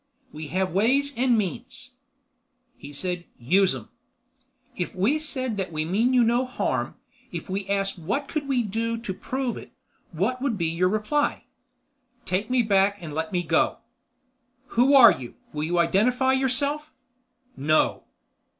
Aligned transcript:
"We 0.31 0.47
have 0.47 0.71
ways 0.73 1.13
and 1.15 1.37
means." 1.37 1.91
He 2.75 2.91
said, 2.91 3.25
"Use 3.37 3.75
'em." 3.75 3.89
"If 4.75 4.95
we 4.95 5.19
said 5.19 5.57
that 5.57 5.71
we 5.71 5.85
mean 5.85 6.09
no 6.25 6.43
harm; 6.47 6.95
if 7.31 7.51
we 7.51 7.67
asked 7.67 7.99
what 7.99 8.33
we 8.47 8.63
could 8.63 8.71
do 8.71 8.97
to 8.97 9.13
prove 9.13 9.57
it, 9.57 9.71
what 10.11 10.41
would 10.41 10.57
be 10.57 10.65
your 10.65 10.89
reply?" 10.89 11.43
"Take 12.25 12.49
me 12.49 12.63
back 12.63 12.97
and 12.99 13.13
let 13.13 13.31
me 13.31 13.43
go." 13.43 13.77
"Who 14.69 14.95
are 14.95 15.11
you? 15.11 15.35
Will 15.53 15.65
you 15.65 15.77
identify 15.77 16.33
yourself?" 16.33 16.91
"No." 17.55 18.05